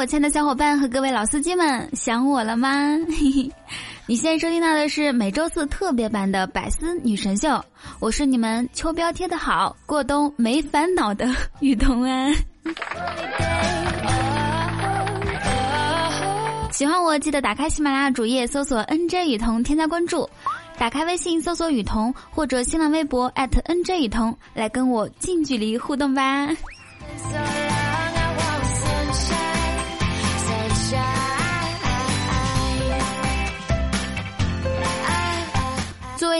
[0.00, 2.96] 我亲爱的小伙伴和各位老司机们，想我了吗？
[4.08, 7.62] 你现在收听到的是每周四特别版的百思女神秀，
[8.00, 11.28] 我是你们秋膘贴的好，过冬没烦恼的
[11.60, 12.32] 雨桐安。
[16.72, 20.26] 喜欢我记得打开喜马拉雅主页搜索 NJ 雨桐添加关注，
[20.78, 26.48] 打开微信搜索雨桐或者新浪微博 @NJ 雨桐来跟我近距离互动吧。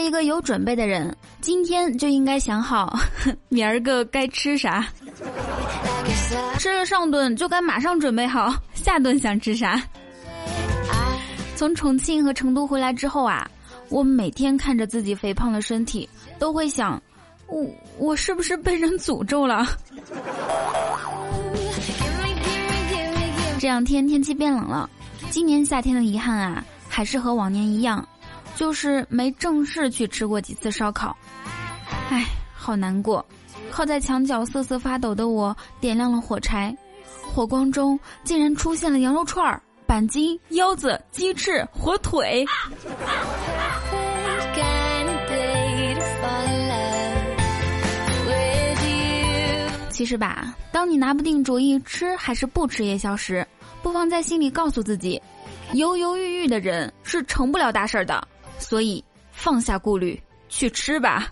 [0.03, 2.99] 一个有准备的人，今天就应该想好
[3.49, 4.87] 明儿个该吃啥。
[6.57, 9.81] 吃了上顿就该马上准备好下顿想吃啥。
[11.55, 13.49] 从重庆和成都回来之后啊，
[13.89, 17.01] 我每天看着自己肥胖的身体，都会想，
[17.47, 17.65] 我
[17.97, 19.67] 我是不是被人诅咒了？
[23.59, 24.89] 这两天天气变冷了，
[25.29, 28.03] 今年夏天的遗憾啊，还是和往年一样。
[28.55, 31.15] 就是没正式去吃过几次烧烤，
[32.09, 33.25] 唉，好难过。
[33.71, 36.75] 靠在墙角瑟瑟发抖的我，点亮了火柴，
[37.23, 42.45] 火光中竟然出现了羊肉串儿、板筋、腰子、鸡翅、火腿。
[49.89, 53.47] 其实吧，当你拿不定主意吃还是不吃夜宵时，
[53.83, 55.21] 不妨在心里告诉自己：
[55.73, 58.27] 犹犹豫豫的人是成不了大事的。
[58.61, 60.17] 所以放下顾虑，
[60.47, 61.27] 去吃吧。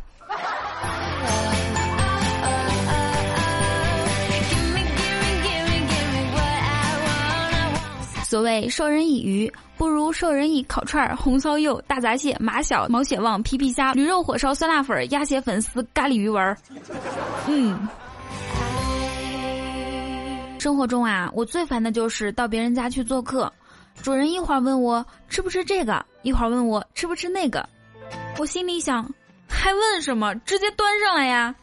[8.25, 16.57] 所谓授人以鱼，不如授人以烤串、红烧肉、大闸蟹、马小、毛血旺、皮皮虾、驴肉火烧、酸辣粉、鸭血粉丝、咖喱鱼丸儿。
[17.47, 17.87] 嗯，
[20.59, 23.51] 生活中啊，我最烦的就是到别人家去做客。
[24.01, 27.67] 主人一会儿问我吃不吃这个，一会儿问我吃不吃那个，
[28.37, 29.07] 我心里想，
[29.47, 30.33] 还问什么？
[30.45, 31.53] 直接端上来呀！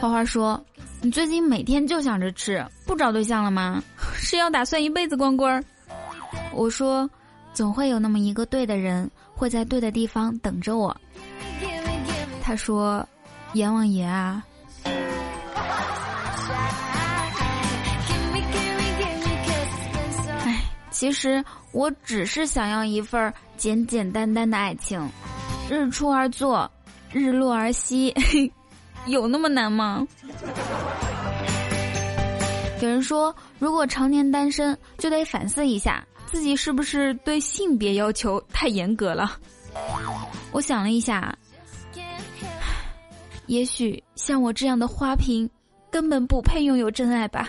[0.00, 0.62] 花花说
[1.00, 3.82] ：“你最近每天就想着吃，不找对象了吗？
[4.14, 5.64] 是要打算一辈子光棍？”
[6.52, 7.08] 我说
[7.54, 10.94] ：“总会有那么一个对的人，会在对的地方等着我。”
[12.42, 13.06] 他说
[13.54, 14.44] ：“阎王爷啊。”
[21.00, 25.00] 其实我只是想要一份简简单单的爱情，
[25.70, 26.70] 日出而作，
[27.10, 28.14] 日落而息，
[29.08, 30.06] 有那么难吗？
[32.82, 39.38] 有人说，如果常年单身，就得反思一下自己是不是对性别要求太严格了。
[40.52, 41.34] 我想了一下，
[43.48, 45.48] 也许像我这样的花瓶，
[45.90, 47.48] 根本不配拥有真爱吧。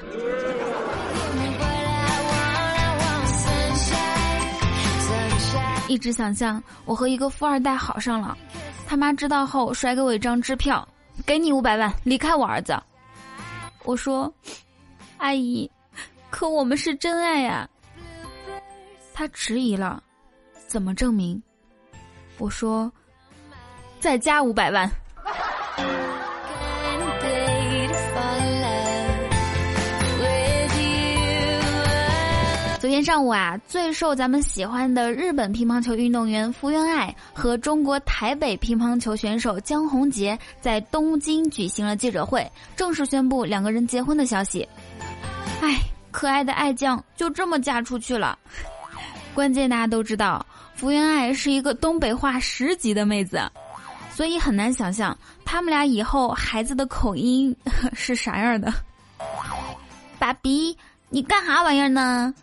[5.92, 8.38] 一直想象我和一个富二代好上了，
[8.88, 10.88] 他妈知道后甩给我一张支票，
[11.26, 12.82] 给你五百万，离开我儿子。
[13.84, 14.34] 我说，
[15.18, 15.70] 阿姨，
[16.30, 17.70] 可我们是真爱呀。
[19.14, 20.02] 他迟疑了，
[20.66, 21.44] 怎么证明？
[22.38, 22.90] 我说，
[24.00, 24.90] 再加五百万。
[33.04, 44.68] 上午啊，最受咱们喜欢的日本乒乓球运动员福原爱和中国台北乒乓球选手江宏杰在东京举行了记者会，正式宣布两个人结婚的消息。
[45.62, 45.78] 哎，
[46.12, 48.38] 可爱的爱将就这么嫁出去了。
[49.34, 50.46] 关键大家都知道，
[50.76, 53.42] 福原爱是一个东北话十级的妹子，
[54.14, 57.56] 所以很难想象他们俩以后孩子的口音
[57.94, 58.74] 是啥样的。
[60.20, 60.78] 爸比。
[61.14, 62.34] 你干啥玩意儿呢？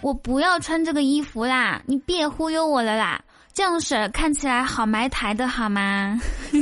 [0.00, 1.82] 我不要穿这个衣服啦！
[1.84, 3.20] 你别忽悠我了啦！
[3.52, 6.18] 这样式看起来好埋汰的好吗？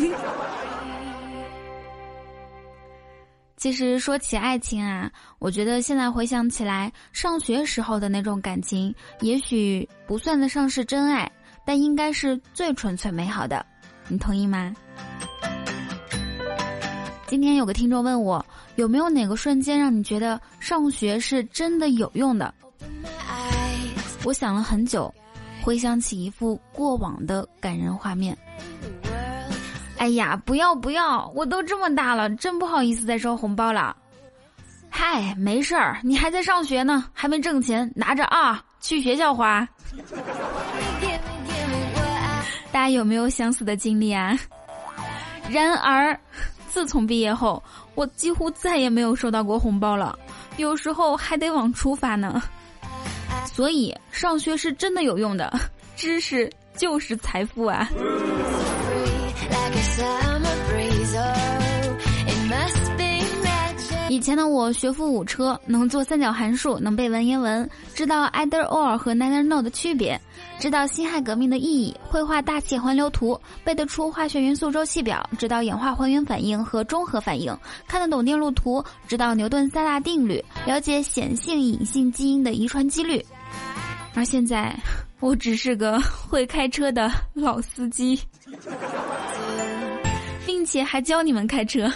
[3.56, 11.30] 其实说起爱情啊，我觉得现在回想起来，上学时候的那种感情，也许不算得上是真爱，
[11.64, 13.64] 但应该是最纯粹美好的。
[14.08, 14.74] 你同意吗？
[17.26, 18.44] 今天有个听众问我，
[18.76, 22.54] 有没有哪个瞬间让你觉得上学是真的有用的？
[24.24, 25.12] 我想了很久，
[25.60, 28.36] 回想起一幅过往的感人画面。
[29.98, 33.96] 哎呀，不要不要，我都这么大了，真不好意思再收红包了。
[34.88, 39.66] 嗨，没事儿，你还在上学呢，还没挣钱，拿着啊，去学校花。
[42.70, 44.38] 大家有没有相似的经历啊？
[45.50, 46.18] 然而，
[46.76, 47.62] 自从毕业后，
[47.94, 50.18] 我几乎再也没有收到过红包了，
[50.58, 52.42] 有时候还得往出发呢。
[53.50, 55.50] 所以，上学是真的有用的，
[55.96, 57.88] 知识就是财富啊。
[64.16, 70.18] 以前的我学富五车，能做三角函数，能背文言文，知道 either or 和 neither no 的区别，
[70.58, 77.54] 知道辛亥革命的意义，会画大气环流图，背得出化学元素周期表，知道氧化还原反应和中和反应，
[77.86, 83.22] 看得懂电路图，知道牛顿三大定律，了解显性隐性基因的遗传几率。
[84.14, 84.74] 而现在，
[85.20, 88.18] 我只是个 会开车的老司机，
[90.46, 91.92] 并且还教你们开车。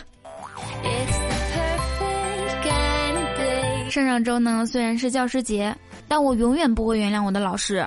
[3.90, 5.76] 上上周呢，虽然是教师节，
[6.06, 7.86] 但我永远不会原谅我的老师。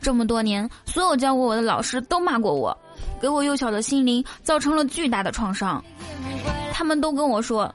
[0.00, 2.76] 这么多年，所有教过我的老师都骂过我，
[3.20, 5.82] 给我幼小的心灵造成了巨大的创伤。
[6.72, 7.74] 他们都跟我说：“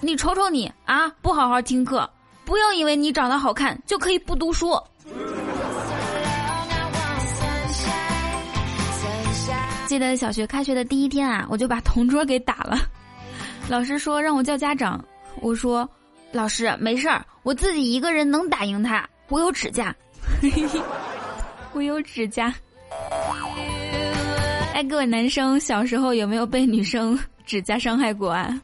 [0.00, 2.08] 你瞅瞅你啊，不好好听课，
[2.44, 4.80] 不要以为你长得好看就可以不读书。”
[9.86, 12.78] 记得小学开学的第一天啊，我就把同桌给打了。
[13.68, 15.04] 老师说让我叫家长，
[15.40, 15.88] 我说。
[16.34, 19.08] 老师，没事儿，我自己一个人能打赢他。
[19.28, 19.94] 我有指甲，
[21.72, 22.52] 我有指甲。
[24.74, 27.16] 哎，各位男生，小时候有没有被女生
[27.46, 28.60] 指甲伤害过啊？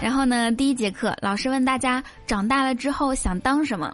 [0.00, 3.92] 然后呢，第一节课，老师问大家长大了之后想当什么？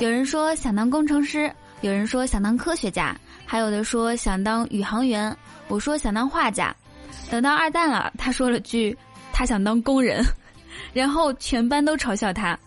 [0.00, 1.52] 有人说想当工程师，
[1.82, 3.14] 有人说想当科学家，
[3.44, 5.36] 还有的说想当宇航员。
[5.68, 6.74] 我说想当画家。
[7.30, 8.96] 等到二蛋了，他说了句。
[9.40, 10.22] 他想当工人，
[10.92, 12.58] 然后全班都嘲笑他。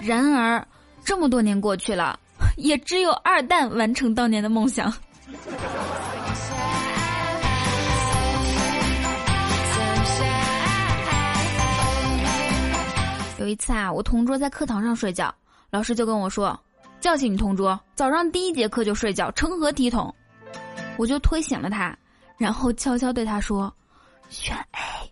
[0.00, 0.64] 然而，
[1.04, 2.16] 这么多年过去了，
[2.56, 4.86] 也只有二蛋完成当年的梦想。
[13.40, 15.34] 有一次啊，我同桌在课堂上睡觉，
[15.70, 16.56] 老师就跟我说
[17.02, 20.14] ：“叫醒你同桌，早上第一节课就睡觉，成何体统？”
[20.96, 21.98] 我就推醒了他，
[22.38, 23.74] 然后悄悄对他说
[24.30, 25.09] ：“选 A。”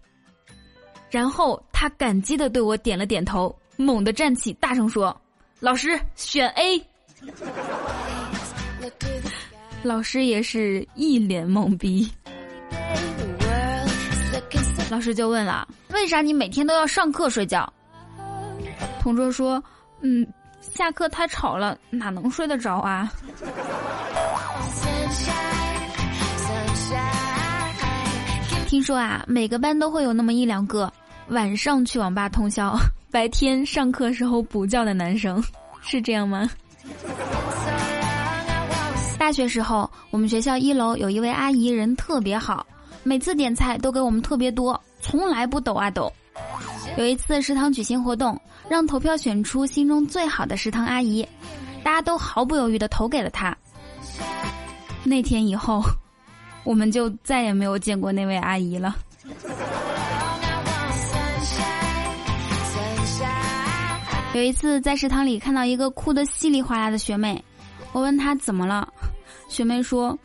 [1.10, 5.18] 然后他感激的对我点了点头，猛地站起，大声说
[5.60, 6.82] ：“老师选 A。
[9.82, 12.10] ”老师也是一脸懵逼。
[14.90, 17.70] 老师就问了：“为啥你每天都要上课睡觉？”
[19.00, 19.62] 同桌说
[20.02, 20.26] ：“嗯，
[20.60, 23.10] 下课太吵了，哪能睡得着啊？”
[28.68, 30.92] 听说啊，每个班都会有那么一两个
[31.28, 32.76] 晚上去网吧通宵，
[33.10, 35.42] 白天上课时候补觉的男生，
[35.80, 36.46] 是这样吗？
[39.18, 42.66] 大学时候，我们学校一楼有一位阿姨，人特别好，
[43.04, 46.12] 每次点菜都给我们特别多，从来不抖啊抖。
[46.98, 51.26] 有一次食堂举行活动，让投票选出心中最好的食堂阿姨，
[51.82, 53.56] 大家都毫不犹豫的投给了她。
[55.04, 55.82] 那天以后。
[56.68, 58.94] 我们就再也没有见过那位阿姨了。
[64.34, 67.42] 有一次在食堂里看到一个哭得稀里哗啦的学妹，
[67.92, 68.86] 我问她怎么了，
[69.48, 70.16] 学妹说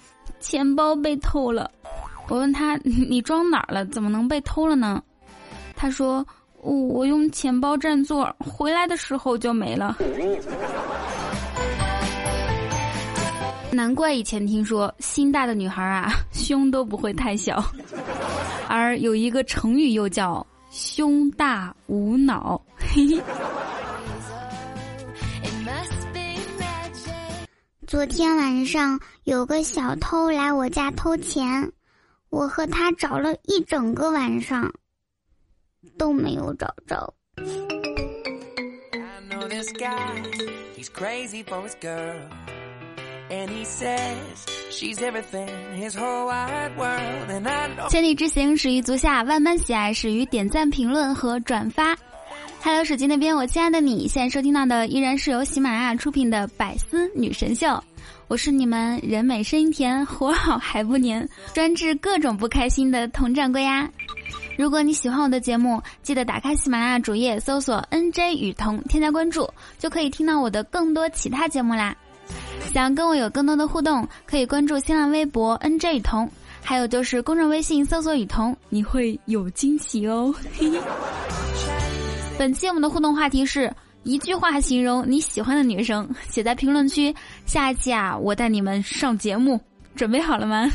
[0.42, 1.72] 钱包被偷了。
[2.28, 3.86] 我问她你装哪儿了？
[3.86, 5.02] 怎么能被偷了呢？
[5.78, 6.28] 她说
[6.60, 9.96] 我用钱包占座，回来的时候就没了。
[13.74, 17.64] 难怪以前听说心大的女孩啊， 胸都不会太小，
[18.70, 22.62] 而有一个成语又叫“胸大无脑”。
[27.88, 31.72] 昨天晚上有个小偷来我家偷钱，
[32.30, 34.72] 我和他找了一整个晚上，
[35.98, 37.14] 都没有找着。
[43.34, 45.98] He says she's everything his
[47.90, 51.98] 千里之行始于足下，万般喜爱始于点赞、评论和转发。
[52.62, 57.68] Hello，手机那边，我亲爱的你，现在收听到的依然是由喜马拉雅出品的《百思女神秀》，
[58.28, 63.90] 我是你们人美声音甜、活好还不粘、专治各种不开心的佟掌柜呀。
[64.58, 69.50] 如果你喜欢我的节目，记得打开喜马拉雅主页搜索 “nj 雨桐”，添加关注，
[69.80, 71.96] 就可以听到我的更多其他节目啦。
[72.74, 76.30] 想要跟我有更多的互动，可以关注新浪微博 “nj 雨桐”，
[76.64, 80.34] 还有就是公众微信搜索“雨桐”，你会有惊喜哦。
[82.38, 83.72] 本期我们的互动话题是
[84.04, 87.14] 一句话形容你喜欢的女生，写在评论区。
[87.46, 89.60] 下一期啊，我带你们上节目，
[89.96, 90.70] 准备好了吗？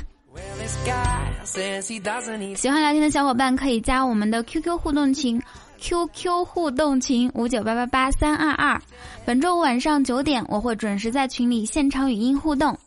[2.54, 5.40] 喜欢聊天的小伙伴可以加我们的 QQ 互动群
[5.80, 8.80] ，QQ 互动群五九八八八三二二。
[9.24, 12.78] 本周五晚上九点，我会准时在群里现场语音互动。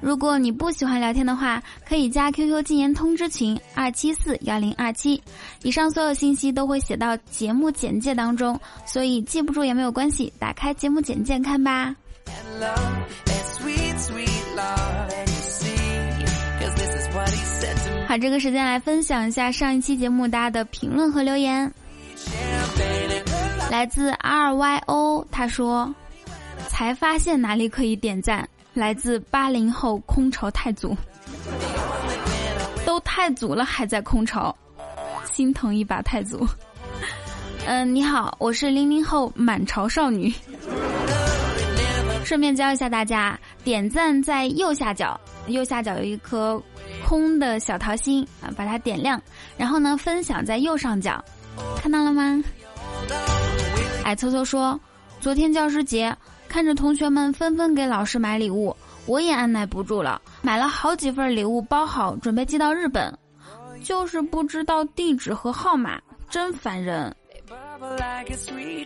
[0.00, 5.22] 如果你不喜欢聊天的话，可以加 QQ 禁言通知群二七四幺零二七。
[5.62, 11.94] 以上所有信息都会写到节目简介当中，所以记不住也没有关系，打开节目简介看吧。
[18.08, 21.70] 好，这个时间来分享一下上一期节目大家的评论和留言。
[23.70, 25.94] 来自 R Y O，他说
[26.68, 30.96] ：“才发现哪里可以点赞。”来自八零后空巢太祖，
[32.86, 34.54] 都太祖了还在空巢，
[35.32, 36.46] 心疼一把太祖。
[37.66, 40.32] 嗯，你好，我是零零后满巢少女。
[42.24, 46.62] 顺便教一下大家，点赞在右下角，右下角有一颗。
[47.04, 49.20] 空的小桃心啊，把它点亮，
[49.56, 51.22] 然后呢，分享在右上角，
[51.80, 52.44] 看到了吗？
[54.04, 54.78] 哎，凑凑说，
[55.18, 56.14] 昨天教师节，
[56.46, 63.16] 看着同学们纷纷给老师买礼物，我也按耐不住了，买了好几份礼物，包好准备寄到日本，
[63.82, 67.16] 就是不知道地址和号码，真烦人。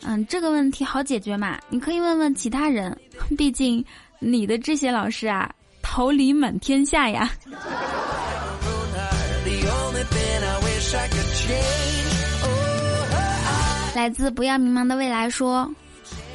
[0.04, 2.96] 嗯，这个问题好解决嘛，你可以问问其他人，
[3.36, 3.84] 毕竟
[4.20, 5.50] 你的这些老师啊，
[5.82, 7.28] 桃李满天下呀。
[13.94, 15.70] 来自不要迷茫的未来说，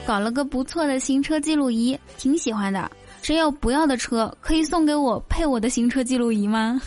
[0.06, 2.90] 搞了个不错的行车记录仪，挺喜欢的。
[3.22, 6.82] 谁有不要的车，可以送给我配我的行车记录仪吗？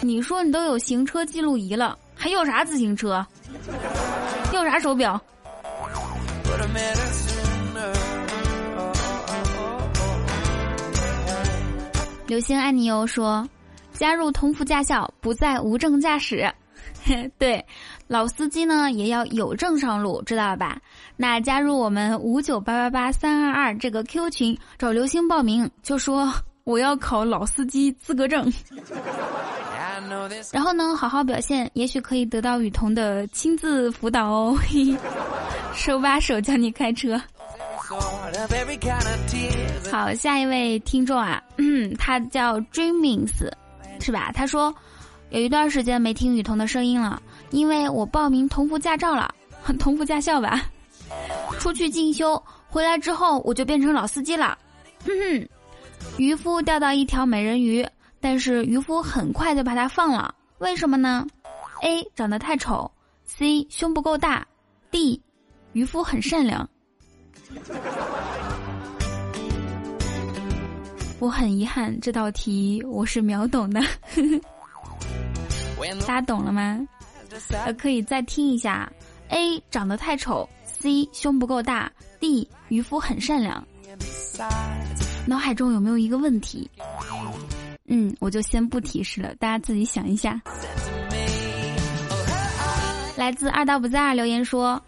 [0.00, 3.26] 你说你都有行车记录仪了，还要啥自行车？
[4.52, 5.20] 要啥手表？
[12.28, 13.46] 流星爱你哟说。
[13.92, 16.48] 加入同福驾校，不再无证驾驶。
[17.36, 17.64] 对，
[18.08, 20.80] 老司机呢也要有证上路，知道吧？
[21.16, 26.32] 那加入我们五九八八八三二二这个 Q 群，找刘星报名，就说
[26.64, 28.50] 我要考老司机资格证。
[30.52, 34.58] 然后呢，好好表现，也许可以得到雨桐的亲自辅导哦，
[35.74, 37.20] 手把手教你开车。
[39.90, 43.48] 好，下一位听众啊，嗯他叫 Dreamings。
[44.00, 44.30] 是吧？
[44.32, 44.72] 他说，
[45.30, 49.34] 有一段时间没听雨桐的声音了，因为我报名同福驾照了，
[49.78, 50.62] 同福驾校吧，
[51.58, 54.56] 出去进修，回来之后我就变成老司机了。
[55.04, 55.48] 哼哼，
[56.18, 57.86] 渔夫钓到一条美人鱼，
[58.20, 61.26] 但是渔夫很快就把它放了，为什么呢
[61.82, 62.90] ？A 长得太丑
[63.24, 64.46] ，C 胸不够大
[64.90, 65.22] ，D
[65.72, 66.68] 渔夫很善良。
[71.20, 73.80] 我很遗憾，这道题我是秒懂的，
[76.06, 76.78] 大家懂了吗？
[77.64, 78.90] 呃，可以再听一下。
[79.28, 83.62] A 长得太丑，C 胸不够大，D 渔夫很善良。
[85.26, 86.70] 脑海中有没有一个问题？
[87.86, 90.40] 嗯，我就先不提示了，大家自己想一下。
[93.16, 94.80] 来自二道不在二留言说。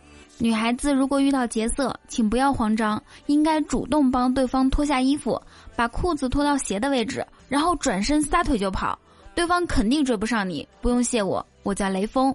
[0.43, 5.39] 女孩子如果遇到劫色，请不要慌张，应该主动帮对方脱下衣服，
[5.77, 8.99] 把裤子脱到鞋的位置，然后转身撒腿就跑，
[9.35, 10.67] 对方肯定追不上你。
[10.81, 12.35] 不用谢我，我叫雷锋。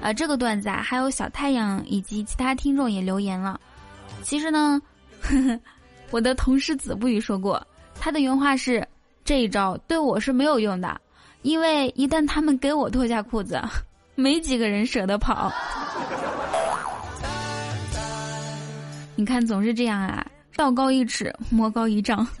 [0.00, 3.60] 啊，这个段子啊，还有小太阳以及其他听众也留言了。
[4.22, 4.80] 其实呢，
[5.20, 5.60] 呵呵，
[6.10, 7.64] 我的同事子不语说过，
[7.98, 8.86] 他的原话是：
[9.24, 11.00] 这一招对我是没有用的，
[11.42, 13.60] 因为一旦他们给我脱下裤子，
[14.14, 15.52] 没几个人舍得跑。
[19.16, 20.24] 你看，总是这样啊！
[20.54, 22.26] 道高一尺，魔高一丈。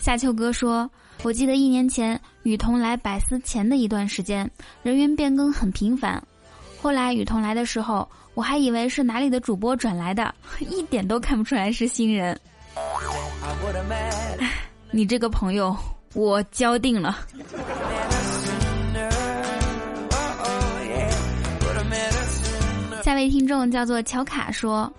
[0.00, 0.90] 夏秋哥说
[1.24, 4.48] ：“我记得一年前雨桐来百思前的一段时间，
[4.82, 6.22] 人员变更很频繁。
[6.82, 12.38] 后来雨桐来的时候，我还以为是哪里的主播转来的，一点都看不出来是新人。
[14.92, 15.74] 你这个朋友，
[16.12, 17.18] 我交定了。”
[23.02, 24.92] 下位听众叫做乔卡说：“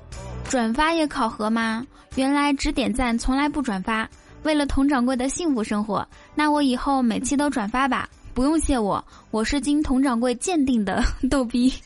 [0.50, 1.86] 转发也考核吗？
[2.16, 4.10] 原来只点赞，从来不转发。
[4.46, 8.08] 为了佟掌柜的幸福生活，那我以后每期都转发吧。
[8.32, 11.74] 不用谢我，我是经佟掌柜鉴定的逗逼。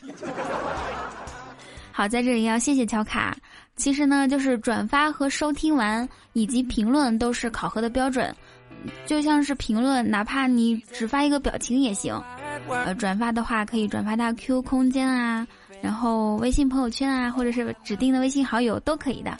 [1.90, 3.34] 好，在这里要谢谢乔卡。
[3.76, 8.34] 其实呢，就是转发和收听完以及评论都是考核的标准。
[9.06, 12.14] 就像是评论，哪怕你只发一个表情也行。
[12.68, 15.46] 呃，转发的话可以转发到 Q 空间啊，
[15.80, 19.34] 然后微信朋友圈啊，或者是指定的微信好友都可以的。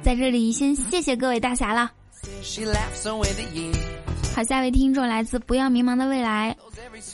[0.00, 1.90] 在这里先谢谢各位大侠了。
[4.34, 6.54] 好，下一位听众来自不要迷茫的未来，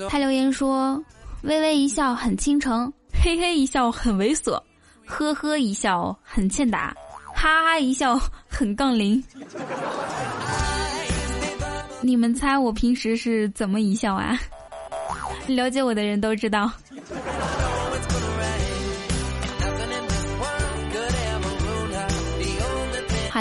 [0.08, 1.00] 他留言说
[1.42, 4.60] ：“微微一笑很倾城，嘿嘿一笑很猥琐，
[5.06, 6.94] 呵呵一笑很欠打，
[7.34, 9.22] 哈哈一笑很杠铃。”
[12.00, 14.36] 你们猜我平时是怎么一笑啊？
[15.46, 16.70] 了解我的人都知道。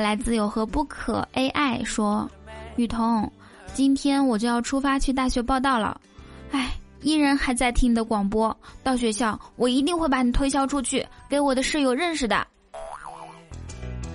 [0.02, 2.30] 来自有何不可 AI 说，
[2.76, 3.32] 雨桐，
[3.74, 6.02] 今天我就要出发去大学报道了，
[6.52, 8.56] 哎，依然还在听你的广播。
[8.84, 12.46] 到学校，我一定会把你推销出去，给我的室友认识的。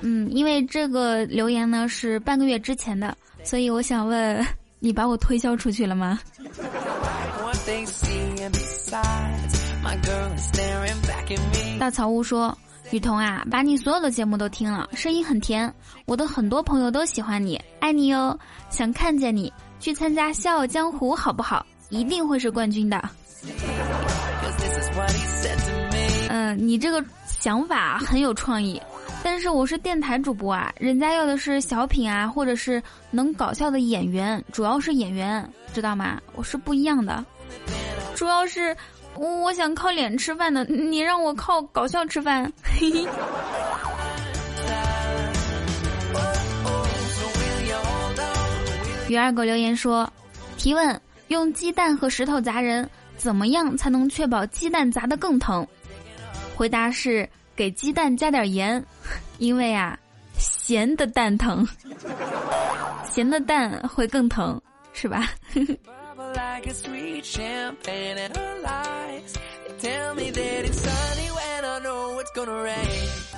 [0.02, 3.16] 嗯，因为这个留言呢是半个月之前的。
[3.42, 4.44] 所以我想问，
[4.80, 6.18] 你把我推销出去了吗？
[11.78, 12.56] 大草屋说
[12.92, 15.72] ：“雨桐啊，把你所有的节目都听了，声音很甜，
[16.04, 18.38] 我的很多朋友都喜欢你，爱你哟，
[18.70, 21.66] 想看见你去参加《笑傲江湖》好不好？
[21.88, 23.02] 一定会是冠军的。”
[26.28, 28.80] 嗯，你这个想法很有创意。
[29.22, 36.20] 但是我是电台主播啊，人家要的是小品啊，或者是能搞笑的演员，主要是演员，知道吗？
[36.36, 37.24] 我是不一样的，
[38.14, 38.76] 主要是
[39.18, 42.50] 我我想靠脸吃饭的，你让我靠搞笑吃饭。
[42.62, 43.08] 嘿嘿。
[49.08, 50.10] 鱼二狗留言说：
[50.56, 55.66] 提问，用鸡蛋和石头砸人，怎么样才能确保鸡蛋砸得更疼？
[56.54, 57.28] 回答是。
[57.56, 58.84] 给鸡蛋加点盐，
[59.38, 59.98] 因为啊，
[60.36, 61.66] 咸的蛋疼，
[63.10, 64.60] 咸的蛋会更疼，
[64.92, 65.30] 是吧？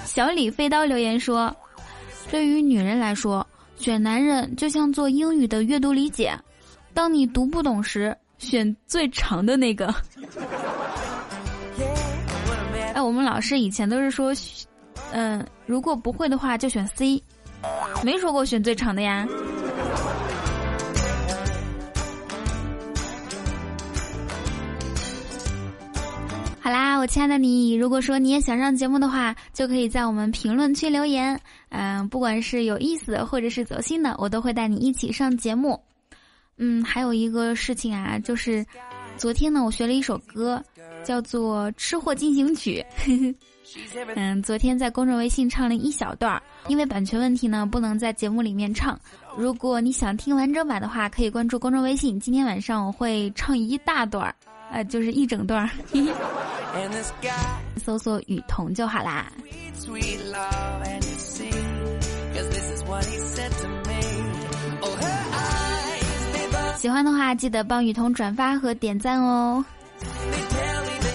[0.04, 1.54] 小李飞刀留言说
[2.30, 6.36] ：“对于女人来说，选男人就像做英语的阅读理解，
[6.92, 9.94] 当你读不懂时，选最长的那个。”
[12.94, 14.32] 哎，我们老师以前都是说，
[15.12, 17.22] 嗯，如果不会的话就选 C，
[18.02, 19.24] 没说过选最长的呀。
[26.98, 31.40] 我亲爱的你，如果说你也想上节目的话，就可以在我们评论区留言。
[31.68, 35.80] 嗯，不管是有意思的或者是走心的，我都会带你一起上节目。
[36.56, 38.66] 嗯，还有一个事情啊，就是
[39.16, 40.62] 昨天呢，我学了一首歌。
[41.04, 42.84] 叫做《吃货进行曲》，
[44.14, 48.98] 嗯，昨天在公众微信唱了一小段儿，因为版权问题呢，不能在节目里面唱。
[49.34, 54.34] 如果你想听完整版的话，可以关注公众微信，今天晚上我会唱一大段儿，
[54.70, 55.70] 呃，就是一整段儿，
[57.82, 59.32] 搜索雨桐就好啦。
[66.76, 69.64] 喜欢的话，记得帮雨桐转发和点赞哦。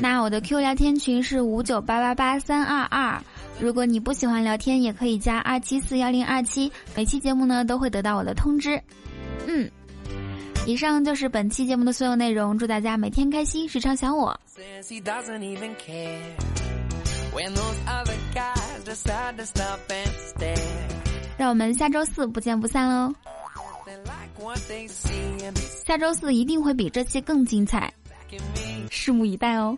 [0.01, 3.21] 那我的 Q 聊天群是五九八八八三二二，
[3.59, 8.81] 如果你不喜欢聊天，也可以加二七四幺零二七，每期节目呢都会得到我的通知。
[9.47, 9.69] 嗯，
[10.65, 14.39] 以上就是本期节目的所有内容，祝大家每天开心，时常想我。
[21.37, 23.13] 让我们下周四不见不散喽！
[25.85, 27.91] 下周四一定会比这期更精彩，
[28.89, 29.77] 拭目以待哦。